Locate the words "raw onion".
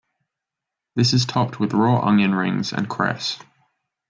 1.75-2.33